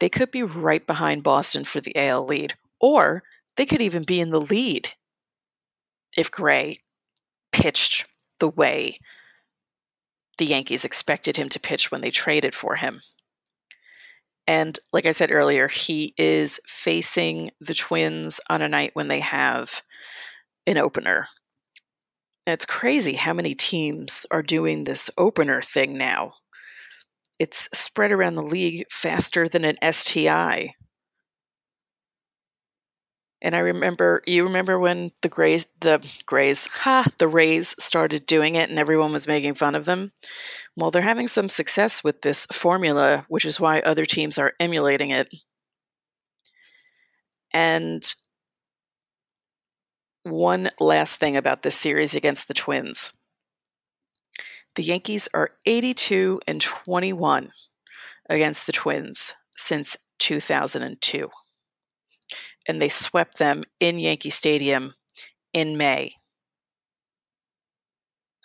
They 0.00 0.08
could 0.08 0.30
be 0.30 0.42
right 0.42 0.86
behind 0.86 1.22
Boston 1.22 1.64
for 1.64 1.80
the 1.80 1.96
AL 1.96 2.26
lead, 2.26 2.54
or 2.80 3.22
they 3.56 3.66
could 3.66 3.82
even 3.82 4.04
be 4.04 4.20
in 4.20 4.30
the 4.30 4.40
lead 4.40 4.90
if 6.16 6.30
Gray 6.30 6.78
pitched 7.52 8.06
the 8.38 8.48
way 8.48 8.98
the 10.38 10.46
Yankees 10.46 10.84
expected 10.84 11.36
him 11.36 11.48
to 11.50 11.60
pitch 11.60 11.90
when 11.90 12.00
they 12.00 12.10
traded 12.10 12.54
for 12.54 12.76
him. 12.76 13.02
And 14.46 14.78
like 14.92 15.06
I 15.06 15.12
said 15.12 15.30
earlier, 15.30 15.68
he 15.68 16.14
is 16.18 16.60
facing 16.66 17.50
the 17.60 17.74
Twins 17.74 18.40
on 18.50 18.62
a 18.62 18.68
night 18.68 18.90
when 18.94 19.08
they 19.08 19.20
have 19.20 19.82
an 20.66 20.78
opener. 20.78 21.28
It's 22.46 22.66
crazy 22.66 23.14
how 23.14 23.32
many 23.32 23.54
teams 23.54 24.26
are 24.30 24.42
doing 24.42 24.84
this 24.84 25.10
opener 25.16 25.62
thing 25.62 25.96
now. 25.96 26.34
It's 27.38 27.68
spread 27.72 28.12
around 28.12 28.34
the 28.34 28.42
league 28.42 28.84
faster 28.90 29.48
than 29.48 29.64
an 29.64 29.76
STI. 29.92 30.74
And 33.44 33.56
I 33.56 33.58
remember, 33.58 34.22
you 34.24 34.44
remember 34.44 34.78
when 34.78 35.10
the 35.20 35.28
Grays, 35.28 35.66
the 35.80 36.00
Grays, 36.26 36.68
ha, 36.68 37.06
the 37.18 37.26
Rays 37.26 37.74
started 37.76 38.24
doing 38.24 38.54
it 38.54 38.70
and 38.70 38.78
everyone 38.78 39.12
was 39.12 39.26
making 39.26 39.54
fun 39.54 39.74
of 39.74 39.84
them? 39.84 40.12
Well, 40.76 40.92
they're 40.92 41.02
having 41.02 41.26
some 41.26 41.48
success 41.48 42.04
with 42.04 42.22
this 42.22 42.46
formula, 42.52 43.26
which 43.28 43.44
is 43.44 43.58
why 43.58 43.80
other 43.80 44.06
teams 44.06 44.38
are 44.38 44.52
emulating 44.60 45.10
it. 45.10 45.34
And 47.52 48.14
one 50.22 50.70
last 50.78 51.18
thing 51.18 51.36
about 51.36 51.62
this 51.62 51.74
series 51.74 52.14
against 52.14 52.46
the 52.46 52.54
Twins. 52.54 53.12
The 54.76 54.84
Yankees 54.84 55.28
are 55.34 55.50
82 55.66 56.40
and 56.46 56.60
21 56.60 57.50
against 58.30 58.66
the 58.66 58.72
Twins 58.72 59.34
since 59.56 59.96
2002. 60.20 61.28
And 62.66 62.80
they 62.80 62.88
swept 62.88 63.38
them 63.38 63.64
in 63.80 63.98
Yankee 63.98 64.30
Stadium 64.30 64.94
in 65.52 65.76
May. 65.76 66.14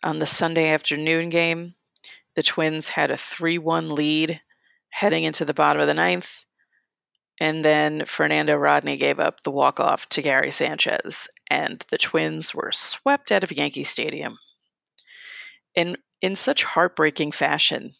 On 0.04 0.20
the 0.20 0.28
Sunday 0.28 0.70
afternoon 0.70 1.30
game, 1.30 1.76
the 2.36 2.44
Twins 2.44 2.90
had 2.90 3.10
a 3.12 3.18
3 3.18 3.58
1 3.58 3.90
lead 3.90 4.42
heading 4.90 5.24
into 5.24 5.44
the 5.44 5.54
bottom 5.54 5.82
of 5.82 5.88
the 5.88 5.94
ninth. 5.94 6.46
And 7.40 7.64
then 7.64 8.06
Fernando 8.06 8.56
Rodney 8.56 8.98
gave 8.98 9.20
up 9.20 9.44
the 9.44 9.52
walk 9.52 9.80
off 9.80 10.08
to 10.10 10.22
Gary 10.22 10.52
Sanchez, 10.52 11.28
and 11.50 11.86
the 11.92 11.98
Twins 11.98 12.54
were 12.54 12.72
swept 12.72 13.32
out 13.32 13.44
of 13.44 13.52
Yankee 13.52 13.84
Stadium. 13.84 14.40
In, 15.76 15.98
in 16.22 16.36
such 16.36 16.64
heartbreaking 16.64 17.32
fashion. 17.32 17.92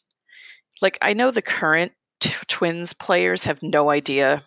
Like, 0.82 0.98
I 1.02 1.14
know 1.14 1.30
the 1.30 1.44
current 1.44 1.92
t- 2.20 2.34
Twins 2.48 2.94
players 2.94 3.44
have 3.44 3.62
no 3.62 3.92
idea, 3.92 4.46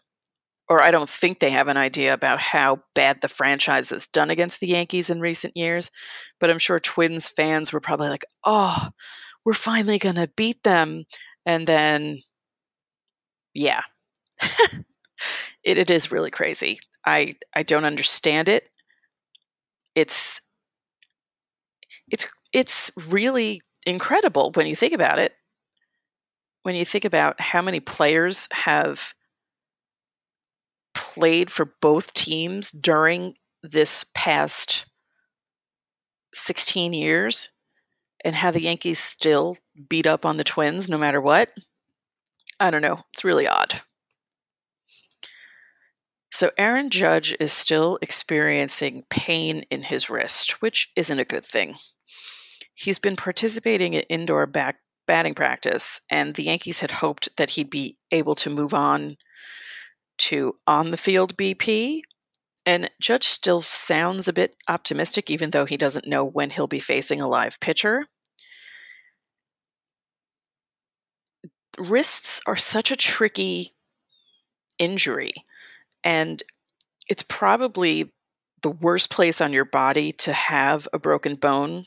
or 0.71 0.81
I 0.81 0.93
don't 0.93 1.11
think 1.11 1.41
they 1.41 1.51
have 1.51 1.67
an 1.67 1.77
idea 1.77 2.15
about 2.15 2.41
how 2.41 2.79
bad 2.95 3.21
the 3.21 3.29
franchise 3.29 3.91
has 3.91 4.07
done 4.07 4.31
against 4.31 4.61
the 4.61 4.69
Yankees 4.69 5.11
in 5.11 5.21
recent 5.21 5.57
years, 5.57 5.91
but 6.39 6.49
I'm 6.49 6.61
sure 6.61 6.79
Twins 6.79 7.29
fans 7.29 7.73
were 7.73 7.81
probably 7.81 8.09
like, 8.09 8.25
oh, 8.45 8.91
we're 9.45 9.53
finally 9.55 9.99
going 9.99 10.15
to 10.15 10.31
beat 10.37 10.63
them. 10.63 11.07
And 11.45 11.67
then, 11.67 12.23
yeah, 13.53 13.83
it, 15.65 15.77
it 15.77 15.91
is 15.91 16.13
really 16.13 16.31
crazy. 16.31 16.79
I 17.05 17.35
I 17.55 17.65
don't 17.65 17.85
understand 17.85 18.49
it. 18.49 18.69
It's 19.97 20.41
it's 22.09 22.27
it's 22.53 22.91
really 23.09 23.61
incredible 23.87 24.53
when 24.55 24.69
you 24.69 24.77
think 24.77 24.93
about 24.93 25.19
it. 25.19 25.33
When 26.63 26.77
you 26.77 26.85
think 26.85 27.05
about 27.05 27.41
how 27.41 27.61
many 27.61 27.81
players 27.81 28.47
have 28.53 29.15
played 30.95 31.51
for 31.51 31.75
both 31.81 32.15
teams 32.15 32.71
during 32.71 33.35
this 33.63 34.05
past 34.15 34.87
16 36.35 36.93
years 36.93 37.51
and 38.25 38.37
how 38.37 38.51
the 38.51 38.63
Yankees 38.63 38.99
still 38.99 39.57
beat 39.89 40.07
up 40.07 40.25
on 40.25 40.37
the 40.37 40.45
Twins 40.45 40.89
no 40.89 40.99
matter 40.99 41.21
what. 41.21 41.51
I 42.59 42.71
don't 42.71 42.83
know. 42.83 43.01
It's 43.13 43.25
really 43.25 43.49
odd. 43.49 43.83
So 46.33 46.51
Aaron 46.57 46.91
Judge 46.91 47.35
is 47.41 47.53
still 47.53 47.99
experiencing 48.01 49.05
pain 49.11 49.65
in 49.71 49.85
his 49.85 50.09
wrist, 50.09 50.63
which 50.63 50.93
isn't 50.95 51.19
a 51.19 51.25
good 51.25 51.45
thing. 51.45 51.75
He's 52.75 52.99
been 52.99 53.17
participating 53.17 53.95
in 53.95 54.03
indoor 54.03 54.47
back 54.47 54.77
batting 55.07 55.35
practice, 55.35 56.01
and 56.09 56.35
the 56.35 56.45
Yankees 56.45 56.81
had 56.81 56.93
hoped 56.93 57.29
that 57.37 57.51
he'd 57.51 57.69
be 57.69 57.99
able 58.13 58.37
to 58.37 58.49
move 58.49 58.73
on 58.73 59.17
to 60.21 60.55
on 60.67 60.91
the 60.91 60.97
field 60.97 61.37
BP. 61.37 62.01
And 62.67 62.91
Judge 63.01 63.27
still 63.27 63.63
sounds 63.63 64.29
a 64.29 64.33
bit 64.33 64.55
optimistic, 64.69 65.31
even 65.31 65.51
though 65.51 65.65
he 65.65 65.77
doesn't 65.77 66.07
know 66.07 66.25
when 66.25 66.51
he'll 66.51 66.67
be 66.67 66.81
facing 66.81 67.21
a 67.21 67.29
live 67.29 67.59
pitcher. 67.61 68.07
Wrists 71.79 72.41
are 72.47 72.57
such 72.57 72.91
a 72.91 72.97
tricky 72.97 73.73
injury 74.79 75.33
and 76.05 76.43
it's 77.09 77.23
probably 77.23 78.13
the 78.63 78.71
worst 78.71 79.11
place 79.11 79.41
on 79.41 79.53
your 79.53 79.65
body 79.65 80.13
to 80.13 80.33
have 80.33 80.87
a 80.93 80.99
broken 80.99 81.35
bone. 81.35 81.87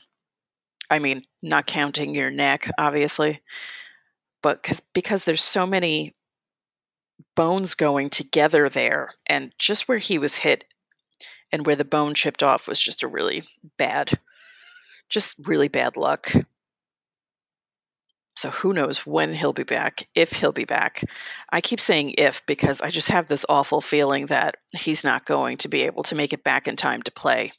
I 0.90 0.98
mean, 0.98 1.24
not 1.42 1.66
counting 1.66 2.14
your 2.14 2.30
neck, 2.30 2.70
obviously, 2.78 3.40
but 4.42 4.62
cause, 4.62 4.82
because 4.92 5.24
there's 5.24 5.42
so 5.42 5.66
many 5.66 6.14
bones 7.36 7.74
going 7.74 8.10
together 8.10 8.68
there, 8.68 9.10
and 9.26 9.52
just 9.58 9.88
where 9.88 9.98
he 9.98 10.18
was 10.18 10.36
hit 10.36 10.64
and 11.52 11.66
where 11.66 11.76
the 11.76 11.84
bone 11.84 12.14
chipped 12.14 12.42
off 12.42 12.66
was 12.66 12.80
just 12.80 13.02
a 13.02 13.08
really 13.08 13.44
bad, 13.78 14.18
just 15.08 15.40
really 15.46 15.68
bad 15.68 15.96
luck. 15.96 16.32
So 18.36 18.50
who 18.50 18.72
knows 18.72 19.06
when 19.06 19.34
he'll 19.34 19.52
be 19.52 19.62
back, 19.62 20.08
if 20.14 20.32
he'll 20.34 20.52
be 20.52 20.64
back. 20.64 21.04
I 21.52 21.60
keep 21.60 21.80
saying 21.80 22.14
if 22.18 22.44
because 22.46 22.80
I 22.80 22.90
just 22.90 23.10
have 23.10 23.28
this 23.28 23.46
awful 23.48 23.80
feeling 23.80 24.26
that 24.26 24.56
he's 24.76 25.04
not 25.04 25.24
going 25.24 25.56
to 25.58 25.68
be 25.68 25.82
able 25.82 26.02
to 26.04 26.16
make 26.16 26.32
it 26.32 26.42
back 26.42 26.66
in 26.66 26.74
time 26.76 27.02
to 27.02 27.12
play. 27.12 27.52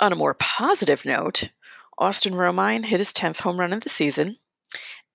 On 0.00 0.12
a 0.12 0.16
more 0.16 0.34
positive 0.34 1.04
note, 1.04 1.50
Austin 1.98 2.32
Romine 2.32 2.86
hit 2.86 3.00
his 3.00 3.12
10th 3.12 3.40
home 3.40 3.60
run 3.60 3.72
of 3.72 3.82
the 3.82 3.88
season. 3.88 4.38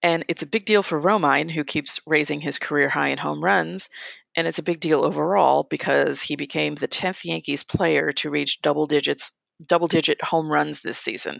And 0.03 0.25
it's 0.27 0.43
a 0.43 0.47
big 0.47 0.65
deal 0.65 0.83
for 0.83 0.99
Romine, 0.99 1.51
who 1.51 1.63
keeps 1.63 2.01
raising 2.05 2.41
his 2.41 2.59
career 2.59 2.89
high 2.89 3.07
in 3.07 3.19
home 3.19 3.43
runs. 3.43 3.89
And 4.35 4.47
it's 4.47 4.59
a 4.59 4.63
big 4.63 4.81
deal 4.81 5.03
overall 5.03 5.65
because 5.69 6.23
he 6.23 6.35
became 6.35 6.75
the 6.75 6.87
10th 6.87 7.23
Yankees 7.23 7.63
player 7.63 8.11
to 8.11 8.29
reach 8.29 8.61
double 8.61 8.85
digits 8.85 9.31
double 9.67 9.87
digit 9.87 10.21
home 10.23 10.51
runs 10.51 10.81
this 10.81 10.97
season. 10.97 11.39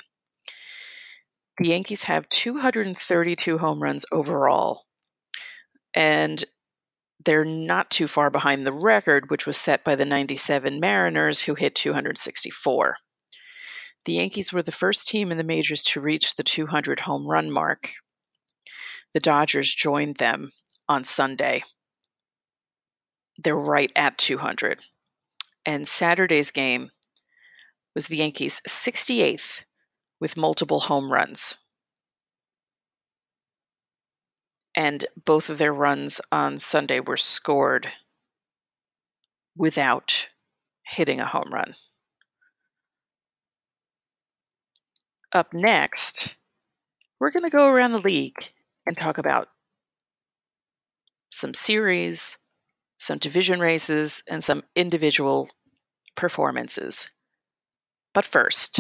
The 1.60 1.70
Yankees 1.70 2.03
have 2.03 2.29
232 2.29 3.58
home 3.60 3.82
runs 3.82 4.05
overall, 4.12 4.86
and 5.93 6.43
they're 7.24 7.46
not 7.46 7.91
too 7.91 8.08
far 8.08 8.29
behind 8.29 8.65
the 8.65 8.74
record, 8.74 9.29
which 9.29 9.46
was 9.46 9.58
set 9.58 9.84
by 9.84 9.96
the 9.96 10.05
97 10.05 10.79
Mariners, 10.79 11.43
who 11.43 11.55
hit 11.55 11.75
264. 11.75 12.98
The 14.05 14.13
Yankees 14.13 14.51
were 14.51 14.63
the 14.63 14.72
first 14.72 15.08
team 15.08 15.32
in 15.32 15.38
the 15.38 15.43
majors 15.43 15.84
to 15.84 16.01
reach 16.01 16.36
the 16.36 16.43
200 16.43 17.01
home 17.01 17.27
run 17.27 17.51
mark. 17.51 17.93
The 19.13 19.20
Dodgers 19.20 19.74
joined 19.74 20.17
them 20.17 20.51
on 20.89 21.03
Sunday. 21.03 21.63
They're 23.38 23.55
right 23.55 23.91
at 23.96 24.17
200. 24.17 24.79
And 25.65 25.88
Saturday's 25.88 26.51
game 26.51 26.91
was 27.96 28.08
the 28.08 28.17
Yankees' 28.17 28.62
68th 28.67 29.62
with 30.20 30.38
multiple 30.38 30.82
home 30.82 31.12
runs. 31.12 31.55
And 34.75 35.05
both 35.24 35.50
of 35.50 35.60
their 35.60 35.74
runs 35.74 36.20
on 36.32 36.58
Sunday 36.58 37.00
were 37.00 37.17
scored 37.17 37.89
without 39.55 40.29
hitting 40.84 41.20
a 41.20 41.27
home 41.27 41.53
run. 41.53 41.75
Up 45.32 45.53
next, 45.53 46.36
we're 47.20 47.32
going 47.32 47.43
to 47.43 47.50
go 47.50 47.67
around 47.70 47.91
the 47.91 48.00
league 48.00 48.50
and 48.86 48.98
talk 48.98 49.18
about 49.18 49.50
some 51.30 51.54
series, 51.54 52.38
some 52.98 53.18
division 53.18 53.60
races, 53.60 54.24
and 54.30 54.44
some 54.44 54.63
individual 54.75 55.50
performances. 56.16 57.08
But 58.13 58.25
first, 58.25 58.80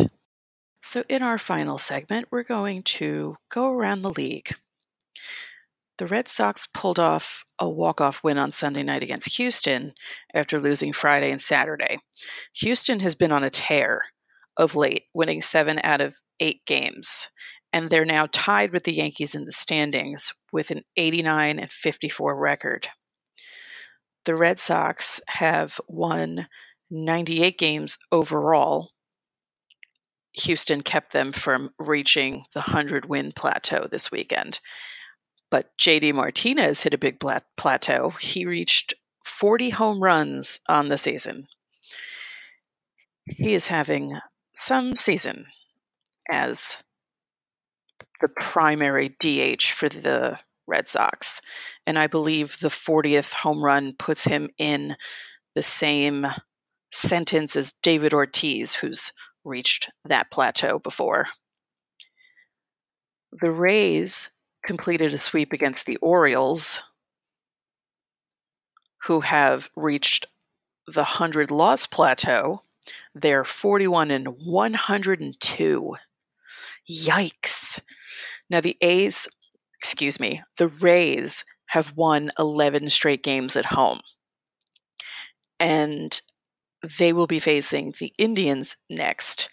so, 0.85 1.03
in 1.07 1.23
our 1.23 1.37
final 1.37 1.77
segment, 1.77 2.27
we're 2.29 2.43
going 2.43 2.83
to 2.83 3.37
go 3.49 3.71
around 3.71 4.01
the 4.01 4.09
league. 4.09 4.55
The 5.97 6.07
Red 6.07 6.27
Sox 6.27 6.67
pulled 6.73 6.99
off 6.99 7.45
a 7.57 7.69
walk-off 7.69 8.21
win 8.23 8.37
on 8.37 8.51
Sunday 8.51 8.83
night 8.83 9.01
against 9.01 9.37
Houston 9.37 9.93
after 10.33 10.59
losing 10.59 10.91
Friday 10.91 11.31
and 11.31 11.41
Saturday. 11.41 11.99
Houston 12.55 12.99
has 12.99 13.15
been 13.15 13.31
on 13.31 13.43
a 13.43 13.49
tear 13.49 14.01
of 14.57 14.75
late, 14.75 15.05
winning 15.13 15.41
7 15.41 15.79
out 15.83 16.01
of 16.01 16.17
8 16.39 16.65
games, 16.65 17.29
and 17.73 17.89
they're 17.89 18.05
now 18.05 18.27
tied 18.31 18.71
with 18.71 18.83
the 18.83 18.93
Yankees 18.93 19.35
in 19.35 19.45
the 19.45 19.51
standings 19.51 20.31
with 20.51 20.71
an 20.71 20.83
89 20.95 21.59
and 21.59 21.71
54 21.71 22.39
record. 22.39 22.87
The 24.25 24.35
Red 24.35 24.59
Sox 24.59 25.19
have 25.27 25.81
won 25.87 26.47
98 26.89 27.57
games 27.57 27.97
overall 28.11 28.93
Houston 30.33 30.81
kept 30.81 31.13
them 31.13 31.31
from 31.31 31.71
reaching 31.77 32.45
the 32.53 32.61
100 32.61 33.05
win 33.05 33.31
plateau 33.31 33.87
this 33.89 34.11
weekend. 34.11 34.59
But 35.51 35.69
JD 35.79 36.13
Martinez 36.15 36.83
hit 36.83 36.93
a 36.93 36.97
big 36.97 37.19
plateau. 37.57 38.09
He 38.19 38.45
reached 38.45 38.95
40 39.23 39.69
home 39.71 40.01
runs 40.01 40.59
on 40.67 40.89
the 40.89 40.97
season. 40.97 41.47
He 43.25 43.53
is 43.53 43.67
having 43.67 44.17
some 44.55 44.95
season 44.95 45.45
as 46.31 46.77
the 48.23 48.29
primary 48.29 49.09
DH 49.19 49.65
for 49.65 49.89
the 49.89 50.39
Red 50.65 50.87
Sox. 50.87 51.41
And 51.85 51.99
I 51.99 52.07
believe 52.07 52.57
the 52.59 52.69
40th 52.69 53.33
home 53.33 53.61
run 53.61 53.95
puts 53.99 54.23
him 54.23 54.49
in 54.57 54.95
the 55.55 55.61
same 55.61 56.25
sentence 56.89 57.57
as 57.57 57.73
David 57.83 58.13
Ortiz, 58.13 58.75
who's 58.75 59.11
reached 59.43 59.91
that 60.05 60.31
plateau 60.31 60.79
before. 60.79 61.27
The 63.41 63.51
Rays 63.51 64.29
completed 64.65 65.13
a 65.13 65.19
sweep 65.19 65.51
against 65.51 65.85
the 65.85 65.97
Orioles, 65.97 66.79
who 69.03 69.19
have 69.19 69.69
reached 69.75 70.27
the 70.87 71.01
100 71.01 71.51
loss 71.51 71.85
plateau, 71.85 72.61
they're 73.13 73.43
41 73.43 74.11
and 74.11 74.27
102. 74.39 75.95
Yikes. 76.89 77.79
Now, 78.49 78.61
the 78.61 78.77
A's, 78.81 79.27
excuse 79.77 80.19
me, 80.19 80.41
the 80.57 80.67
Rays 80.67 81.43
have 81.67 81.93
won 81.95 82.31
11 82.37 82.89
straight 82.89 83.23
games 83.23 83.55
at 83.55 83.65
home. 83.65 84.01
And 85.59 86.21
they 86.99 87.13
will 87.13 87.27
be 87.27 87.39
facing 87.39 87.93
the 87.99 88.13
Indians 88.17 88.75
next. 88.89 89.49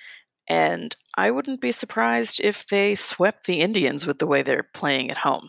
And 0.49 0.95
I 1.17 1.31
wouldn't 1.31 1.61
be 1.61 1.73
surprised 1.73 2.41
if 2.43 2.67
they 2.67 2.95
swept 2.95 3.47
the 3.47 3.61
Indians 3.61 4.07
with 4.07 4.19
the 4.19 4.27
way 4.27 4.43
they're 4.43 4.69
playing 4.75 5.11
at 5.11 5.19
home. 5.19 5.49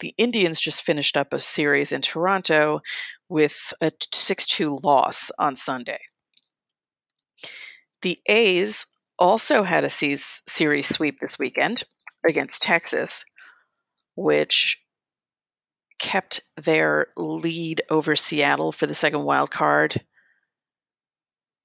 The 0.00 0.14
Indians 0.18 0.60
just 0.60 0.82
finished 0.82 1.16
up 1.16 1.32
a 1.32 1.40
series 1.40 1.90
in 1.90 2.02
Toronto 2.02 2.80
with 3.28 3.72
a 3.80 3.90
6 4.12 4.46
2 4.46 4.78
loss 4.82 5.30
on 5.38 5.56
Sunday. 5.56 6.00
The 8.02 8.20
A's 8.26 8.86
also 9.18 9.62
had 9.62 9.84
a 9.84 9.90
series 9.90 10.86
sweep 10.86 11.18
this 11.20 11.38
weekend 11.38 11.84
against 12.26 12.62
Texas, 12.62 13.24
which 14.14 14.82
kept 15.98 16.40
their 16.56 17.08
lead 17.16 17.82
over 17.90 18.16
Seattle 18.16 18.72
for 18.72 18.86
the 18.86 18.94
second 18.94 19.24
wild 19.24 19.50
card 19.50 20.02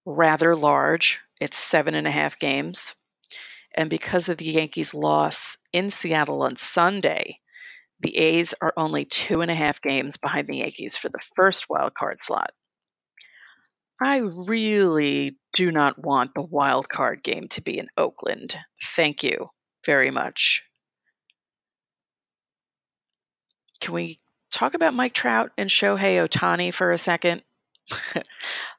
rather 0.06 0.56
large. 0.56 1.20
It's 1.40 1.58
seven 1.58 1.96
and 1.96 2.08
a 2.08 2.12
half 2.12 2.40
games. 2.40 2.96
And 3.76 3.90
because 3.90 4.28
of 4.28 4.38
the 4.38 4.46
Yankees' 4.46 4.94
loss 4.94 5.58
in 5.72 5.92
Seattle 5.92 6.42
on 6.42 6.58
Sunday, 6.58 7.40
the 8.00 8.18
A's 8.18 8.54
are 8.62 8.74
only 8.76 9.06
two 9.06 9.42
and 9.42 9.52
a 9.52 9.56
half 9.56 9.82
games 9.82 10.18
behind 10.18 10.48
the 10.48 10.58
Yankees 10.58 10.98
for 10.98 11.10
the 11.10 11.22
first 11.36 11.70
wild 11.70 11.94
card 11.94 12.20
slot. 12.20 12.52
I 14.02 14.18
really 14.18 15.38
do 15.54 15.72
not 15.72 16.04
want 16.04 16.32
the 16.34 16.42
wild 16.42 16.90
card 16.90 17.24
game 17.24 17.48
to 17.50 17.62
be 17.62 17.78
in 17.78 17.88
Oakland. 17.98 18.58
Thank 18.84 19.24
you 19.24 19.50
very 19.86 20.12
much. 20.12 20.64
Can 23.80 23.94
we 23.94 24.18
talk 24.52 24.74
about 24.74 24.94
Mike 24.94 25.14
Trout 25.14 25.52
and 25.58 25.70
Shohei 25.70 26.28
Ohtani 26.28 26.74
for 26.74 26.92
a 26.92 26.98
second? 26.98 27.42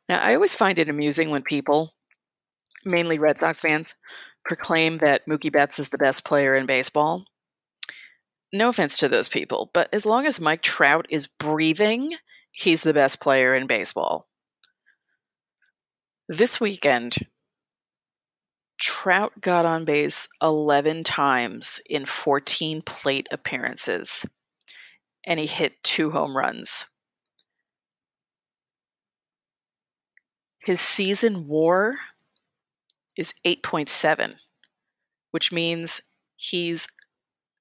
now, 0.09 0.21
I 0.21 0.35
always 0.35 0.55
find 0.55 0.79
it 0.79 0.89
amusing 0.89 1.31
when 1.31 1.43
people, 1.43 1.95
mainly 2.85 3.19
Red 3.19 3.39
Sox 3.39 3.61
fans, 3.61 3.95
proclaim 4.45 4.99
that 4.99 5.27
Mookie 5.27 5.53
Betts 5.53 5.79
is 5.79 5.89
the 5.89 5.99
best 5.99 6.25
player 6.25 6.55
in 6.55 6.67
baseball. 6.67 7.25
No 8.53 8.69
offense 8.69 8.99
to 8.99 9.09
those 9.09 9.29
people, 9.29 9.71
but 9.73 9.89
as 9.93 10.05
long 10.05 10.27
as 10.27 10.41
Mike 10.41 10.63
Trout 10.63 11.07
is 11.09 11.27
breathing, 11.27 12.15
he's 12.53 12.83
the 12.83 12.93
best 12.93 13.19
player 13.19 13.55
in 13.55 13.67
baseball. 13.67 14.29
This 16.29 16.61
weekend, 16.61 17.17
Trout 18.83 19.41
got 19.41 19.65
on 19.65 19.85
base 19.85 20.27
11 20.43 21.05
times 21.05 21.81
in 21.89 22.05
14 22.05 22.83
plate 22.83 23.29
appearances, 23.31 24.27
and 25.25 25.39
he 25.39 25.47
hit 25.47 25.81
two 25.85 26.11
home 26.11 26.37
runs. 26.37 26.87
His 30.65 30.81
season 30.81 31.47
war 31.47 31.99
is 33.17 33.35
8.7, 33.47 34.35
which 35.31 35.53
means 35.53 36.01
he's 36.35 36.89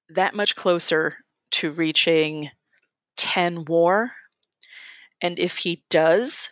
that 0.08 0.34
much 0.34 0.56
closer 0.56 1.18
to 1.52 1.70
reaching 1.70 2.50
10 3.16 3.66
war. 3.66 4.10
And 5.20 5.38
if 5.38 5.58
he 5.58 5.84
does, 5.88 6.48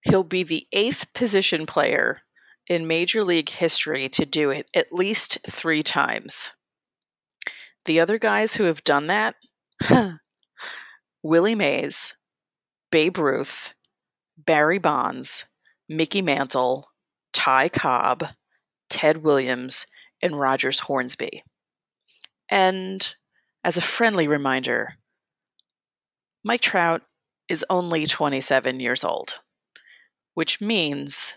he'll 0.00 0.24
be 0.24 0.44
the 0.44 0.66
eighth 0.72 1.12
position 1.12 1.66
player 1.66 2.22
in 2.68 2.86
Major 2.86 3.22
League 3.24 3.50
history 3.50 4.08
to 4.10 4.24
do 4.24 4.50
it 4.50 4.68
at 4.74 4.92
least 4.92 5.38
three 5.48 5.82
times. 5.82 6.52
The 7.84 8.00
other 8.00 8.18
guys 8.18 8.56
who 8.56 8.64
have 8.64 8.84
done 8.84 9.08
that 9.08 9.34
Willie 11.22 11.54
Mays, 11.54 12.14
Babe 12.90 13.18
Ruth, 13.18 13.74
Barry 14.38 14.78
Bonds, 14.78 15.44
Mickey 15.88 16.22
Mantle, 16.22 16.88
Ty 17.32 17.68
Cobb, 17.68 18.24
Ted 18.88 19.18
Williams, 19.18 19.86
and 20.22 20.38
Rogers 20.38 20.80
Hornsby. 20.80 21.42
And 22.48 23.14
as 23.62 23.76
a 23.76 23.82
friendly 23.82 24.28
reminder, 24.28 24.94
Mike 26.42 26.60
Trout 26.60 27.02
is 27.48 27.64
only 27.68 28.06
27 28.06 28.80
years 28.80 29.04
old, 29.04 29.40
which 30.34 30.60
means 30.60 31.34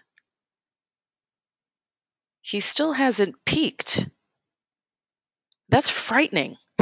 he 2.48 2.60
still 2.60 2.94
hasn't 2.94 3.36
peaked. 3.46 4.08
That's 5.70 5.90
frightening. 5.90 6.58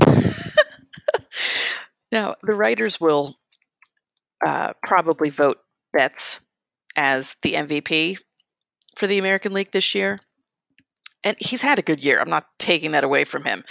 now, 2.11 2.35
the 2.43 2.53
writers 2.53 3.01
will 3.01 3.37
uh, 4.45 4.73
probably 4.83 5.29
vote 5.29 5.57
Betts 5.91 6.39
as 6.95 7.37
the 7.41 7.53
MVP 7.53 8.19
for 8.95 9.07
the 9.07 9.17
American 9.17 9.53
League 9.53 9.71
this 9.71 9.95
year 9.95 10.19
and 11.25 11.35
he's 11.39 11.63
had 11.63 11.79
a 11.79 11.81
good 11.81 12.03
year. 12.03 12.21
I'm 12.21 12.29
not 12.29 12.47
taking 12.59 12.91
that 12.91 13.03
away 13.03 13.23
from 13.23 13.43
him. 13.43 13.65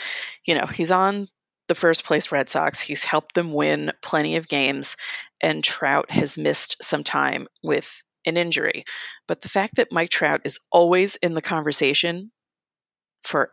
You 0.45 0.57
know, 0.57 0.67
he's 0.67 0.91
on 0.91 1.29
the 1.69 1.75
first 1.75 2.05
place 2.05 2.33
Red 2.33 2.51
Sox. 2.51 2.83
He's 2.83 3.05
helped 3.05 3.37
them 3.37 3.53
win 3.53 3.93
plenty 4.03 4.37
of 4.37 4.49
games, 4.49 4.97
and 5.41 5.65
Trout 5.65 6.11
has 6.11 6.37
missed 6.37 6.77
some 6.83 7.05
time 7.05 7.47
with 7.63 8.03
an 8.27 8.37
injury. 8.37 8.85
But 9.27 9.43
the 9.43 9.49
fact 9.49 9.77
that 9.77 9.93
Mike 9.93 10.11
Trout 10.11 10.41
is 10.45 10.59
always 10.71 11.17
in 11.17 11.35
the 11.35 11.43
conversation 11.43 12.33
for 13.23 13.53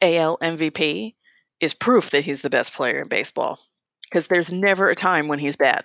AL 0.00 0.38
MVP 0.38 1.14
is 1.60 1.74
proof 1.74 2.10
that 2.10 2.24
he's 2.24 2.42
the 2.42 2.50
best 2.50 2.72
player 2.72 3.00
in 3.02 3.08
baseball 3.08 3.58
because 4.04 4.28
there's 4.28 4.52
never 4.52 4.88
a 4.90 4.94
time 4.94 5.28
when 5.28 5.38
he's 5.38 5.56
bad. 5.56 5.84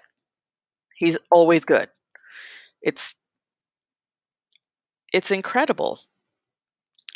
He's 0.97 1.17
always 1.31 1.65
good. 1.65 1.89
It's 2.81 3.15
it's 5.11 5.31
incredible 5.31 6.01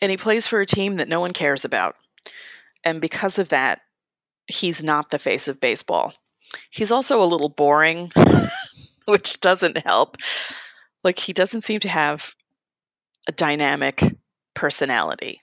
and 0.02 0.12
he 0.12 0.18
plays 0.18 0.48
for 0.48 0.62
a 0.62 0.66
team 0.66 0.98
that 0.98 1.10
no 1.10 1.20
one 1.20 1.34
cares 1.34 1.66
about. 1.66 1.96
And 2.84 3.02
because 3.02 3.40
of 3.40 3.50
that, 3.50 3.82
he's 4.48 4.84
not 4.84 5.10
the 5.10 5.20
face 5.20 5.48
of 5.48 5.60
baseball. 5.60 6.14
He's 6.70 6.92
also 6.92 7.22
a 7.22 7.26
little 7.26 7.50
boring, 7.50 8.12
which 9.06 9.42
doesn't 9.42 9.86
help. 9.86 10.18
Like, 11.04 11.20
he 11.20 11.34
doesn't 11.34 11.62
seem 11.62 11.80
to 11.82 11.90
have 11.90 12.36
a 13.28 13.32
dynamic 13.32 14.04
personality. 14.54 15.40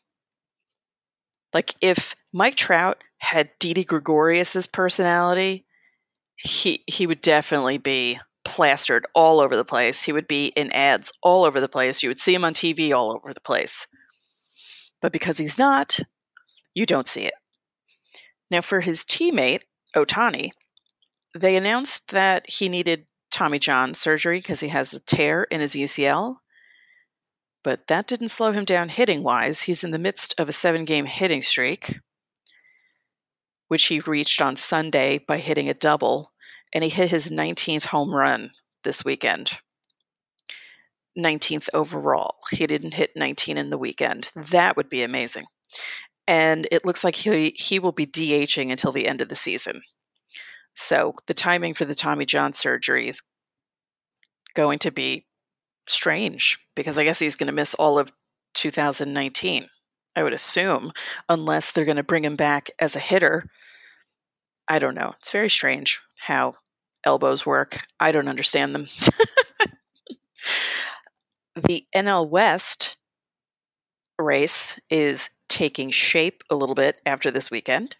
Like, 1.52 1.74
if 1.80 2.16
Mike 2.32 2.56
Trout 2.56 3.02
had 3.18 3.50
Didi 3.60 3.84
Gregorius's 3.84 4.66
personality, 4.66 5.64
he 6.36 6.82
he 6.86 7.06
would 7.06 7.20
definitely 7.20 7.78
be 7.78 8.18
plastered 8.44 9.06
all 9.14 9.40
over 9.40 9.56
the 9.56 9.64
place. 9.64 10.02
He 10.02 10.12
would 10.12 10.28
be 10.28 10.48
in 10.48 10.70
ads 10.72 11.12
all 11.22 11.44
over 11.44 11.60
the 11.60 11.68
place. 11.68 12.02
You 12.02 12.10
would 12.10 12.20
see 12.20 12.34
him 12.34 12.44
on 12.44 12.52
TV 12.52 12.92
all 12.92 13.12
over 13.12 13.32
the 13.32 13.40
place. 13.40 13.86
But 15.00 15.12
because 15.12 15.38
he's 15.38 15.58
not, 15.58 16.00
you 16.74 16.86
don't 16.86 17.08
see 17.08 17.22
it. 17.22 17.34
Now, 18.50 18.60
for 18.60 18.80
his 18.80 19.04
teammate, 19.04 19.62
Ohtani, 19.96 20.50
they 21.38 21.56
announced 21.56 22.10
that 22.10 22.48
he 22.48 22.68
needed 22.68 23.06
Tommy 23.34 23.58
John 23.58 23.94
surgery 23.94 24.38
because 24.38 24.60
he 24.60 24.68
has 24.68 24.94
a 24.94 25.00
tear 25.00 25.42
in 25.44 25.60
his 25.60 25.74
UCL. 25.74 26.36
But 27.64 27.88
that 27.88 28.06
didn't 28.06 28.28
slow 28.28 28.52
him 28.52 28.64
down 28.64 28.90
hitting 28.90 29.24
wise. 29.24 29.62
He's 29.62 29.82
in 29.82 29.90
the 29.90 29.98
midst 29.98 30.34
of 30.38 30.48
a 30.48 30.52
seven 30.52 30.84
game 30.84 31.06
hitting 31.06 31.42
streak, 31.42 31.98
which 33.68 33.86
he 33.86 33.98
reached 34.00 34.40
on 34.40 34.54
Sunday 34.54 35.18
by 35.18 35.38
hitting 35.38 35.68
a 35.68 35.74
double, 35.74 36.32
and 36.72 36.84
he 36.84 36.90
hit 36.90 37.10
his 37.10 37.30
19th 37.30 37.86
home 37.86 38.14
run 38.14 38.52
this 38.84 39.04
weekend. 39.04 39.58
19th 41.18 41.68
overall. 41.74 42.36
He 42.50 42.66
didn't 42.66 42.94
hit 42.94 43.12
19 43.16 43.56
in 43.58 43.70
the 43.70 43.78
weekend. 43.78 44.26
Hmm. 44.34 44.42
That 44.50 44.76
would 44.76 44.88
be 44.88 45.02
amazing. 45.02 45.46
And 46.28 46.68
it 46.70 46.84
looks 46.84 47.02
like 47.02 47.16
he 47.16 47.50
he 47.56 47.78
will 47.80 47.92
be 47.92 48.06
DHing 48.06 48.70
until 48.70 48.92
the 48.92 49.08
end 49.08 49.20
of 49.20 49.28
the 49.28 49.36
season. 49.36 49.82
So 50.74 51.14
the 51.26 51.34
timing 51.34 51.74
for 51.74 51.84
the 51.84 51.94
Tommy 51.94 52.26
John 52.26 52.52
surgery 52.52 53.08
is 53.08 53.22
going 54.54 54.78
to 54.80 54.90
be 54.90 55.26
strange 55.86 56.58
because 56.74 56.98
I 56.98 57.04
guess 57.04 57.18
he's 57.18 57.36
going 57.36 57.48
to 57.48 57.52
miss 57.52 57.74
all 57.74 57.98
of 57.98 58.12
2019. 58.54 59.68
I 60.16 60.22
would 60.22 60.32
assume, 60.32 60.92
unless 61.28 61.72
they're 61.72 61.84
going 61.84 61.96
to 61.96 62.04
bring 62.04 62.24
him 62.24 62.36
back 62.36 62.70
as 62.78 62.94
a 62.94 63.00
hitter. 63.00 63.50
I 64.68 64.78
don't 64.78 64.94
know. 64.94 65.14
It's 65.18 65.30
very 65.30 65.50
strange 65.50 66.00
how 66.16 66.54
elbows 67.04 67.44
work. 67.44 67.86
I 67.98 68.12
don't 68.12 68.28
understand 68.28 68.74
them. 68.74 68.86
the 71.56 71.84
NL 71.94 72.28
West 72.28 72.96
race 74.18 74.78
is 74.88 75.30
taking 75.48 75.90
shape 75.90 76.42
a 76.48 76.54
little 76.54 76.74
bit 76.74 77.00
after 77.04 77.30
this 77.30 77.50
weekend. 77.50 77.96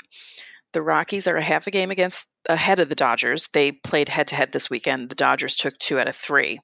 The 0.75 0.83
Rockies 0.83 1.27
are 1.27 1.37
a 1.37 1.43
half 1.43 1.67
a 1.67 1.71
game 1.71 1.91
against 1.91 2.27
ahead 2.47 2.79
of 2.79 2.91
the 2.91 2.95
Dodgers. 2.95 3.49
They 3.53 3.73
played 3.73 4.11
head 4.11 4.27
to 4.29 4.35
head 4.35 4.53
this 4.53 4.69
weekend. 4.69 5.09
The 5.09 5.15
Dodgers 5.15 5.57
took 5.57 5.79
two 5.79 5.99
out 5.99 6.09
of 6.09 6.17
three. 6.17 6.61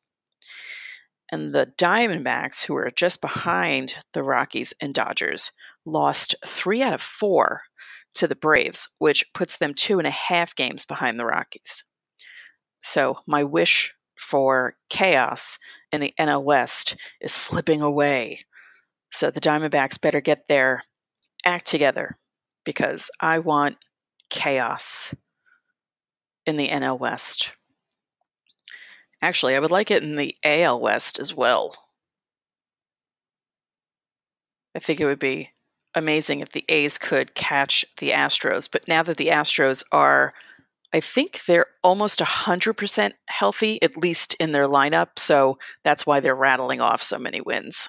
And 1.32 1.54
the 1.54 1.72
Diamondbacks, 1.78 2.64
who 2.64 2.76
are 2.76 2.90
just 2.90 3.20
behind 3.20 3.94
the 4.12 4.24
Rockies 4.24 4.74
and 4.80 4.92
Dodgers, 4.92 5.52
lost 5.86 6.34
three 6.44 6.82
out 6.82 6.92
of 6.92 7.00
four 7.00 7.62
to 8.14 8.26
the 8.26 8.34
Braves, 8.34 8.88
which 8.98 9.32
puts 9.32 9.56
them 9.56 9.72
two 9.72 9.98
and 9.98 10.06
a 10.06 10.10
half 10.10 10.56
games 10.56 10.84
behind 10.84 11.18
the 11.18 11.24
Rockies. 11.24 11.84
So, 12.82 13.18
my 13.26 13.44
wish 13.44 13.94
for 14.18 14.74
chaos 14.90 15.56
in 15.92 16.00
the 16.00 16.12
NL 16.18 16.42
West 16.42 16.96
is 17.20 17.32
slipping 17.32 17.80
away. 17.80 18.40
So, 19.12 19.30
the 19.30 19.40
Diamondbacks 19.40 20.00
better 20.00 20.20
get 20.20 20.48
their 20.48 20.82
act 21.44 21.66
together 21.66 22.18
because 22.64 23.08
I 23.20 23.38
want 23.38 23.76
chaos 24.30 25.14
in 26.46 26.56
the 26.56 26.68
NL 26.68 26.98
West. 26.98 27.52
Actually, 29.22 29.54
I 29.54 29.58
would 29.58 29.70
like 29.70 29.90
it 29.90 30.02
in 30.02 30.16
the 30.16 30.34
AL 30.44 30.80
West 30.80 31.18
as 31.18 31.34
well. 31.34 31.76
I 34.74 34.78
think 34.78 35.00
it 35.00 35.04
would 35.04 35.18
be 35.18 35.50
amazing 35.94 36.40
if 36.40 36.52
the 36.52 36.64
A's 36.68 36.96
could 36.96 37.34
catch 37.34 37.84
the 37.98 38.10
Astros. 38.10 38.68
But 38.70 38.88
now 38.88 39.02
that 39.02 39.16
the 39.16 39.28
Astros 39.28 39.84
are, 39.92 40.32
I 40.92 41.00
think 41.00 41.44
they're 41.44 41.66
almost 41.82 42.20
100% 42.20 43.12
healthy, 43.26 43.82
at 43.82 43.96
least 43.96 44.34
in 44.34 44.52
their 44.52 44.68
lineup. 44.68 45.18
So 45.18 45.58
that's 45.84 46.06
why 46.06 46.20
they're 46.20 46.34
rattling 46.34 46.80
off 46.80 47.02
so 47.02 47.18
many 47.18 47.40
wins. 47.40 47.88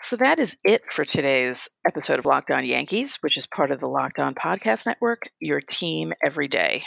So 0.00 0.14
that 0.16 0.38
is 0.38 0.56
it 0.64 0.92
for 0.92 1.04
today's 1.04 1.68
episode 1.84 2.20
of 2.20 2.24
Locked 2.24 2.52
On 2.52 2.64
Yankees, 2.64 3.16
which 3.20 3.36
is 3.36 3.46
part 3.46 3.72
of 3.72 3.80
the 3.80 3.88
Locked 3.88 4.20
On 4.20 4.32
Podcast 4.32 4.86
Network, 4.86 5.22
your 5.40 5.60
team 5.60 6.12
every 6.24 6.46
day. 6.46 6.84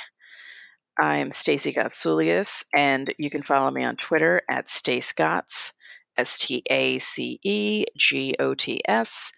I'm 0.98 1.34
Stacey 1.34 1.74
Gotsulias, 1.74 2.64
and 2.74 3.14
you 3.18 3.30
can 3.30 3.44
follow 3.44 3.70
me 3.70 3.84
on 3.84 3.98
Twitter 3.98 4.44
at 4.50 4.68
StaceGots, 4.68 5.72
S 6.18 6.40
T 6.40 6.64
A 6.70 7.00
C 7.00 7.42
E 7.44 7.84
G 7.98 8.34
O 8.40 8.54
T 8.54 8.80
S. 8.88 9.34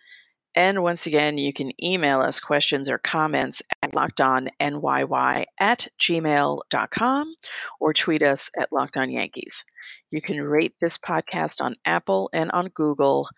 And 0.56 0.84
once 0.84 1.08
again, 1.08 1.40
you 1.40 1.52
can 1.52 1.72
email 1.84 2.22
us 2.22 2.40
questions 2.40 2.88
or 2.88 3.00
comments 3.00 3.64
at 3.82 3.94
lockedonnyy 3.94 5.46
at 5.60 5.88
gmail.com 6.00 7.36
or 7.80 7.94
tweet 7.94 8.22
us 8.22 8.52
at 8.56 8.70
lockedonyankees. 8.70 9.64
You 10.12 10.22
can 10.22 10.40
rate 10.40 10.76
this 10.80 10.96
podcast 10.96 11.60
on 11.60 11.76
Apple 11.86 12.30
and 12.34 12.52
on 12.52 12.68
Google 12.68 13.30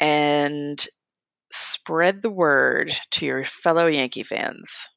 and 0.00 0.84
spread 1.52 2.22
the 2.22 2.30
word 2.30 2.92
to 3.10 3.26
your 3.26 3.44
fellow 3.44 3.86
Yankee 3.86 4.22
fans 4.22 4.88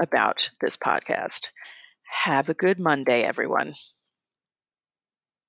about 0.00 0.50
this 0.60 0.76
podcast. 0.76 1.48
Have 2.24 2.48
a 2.48 2.54
good 2.54 2.78
Monday, 2.78 3.22
everyone. 3.22 3.74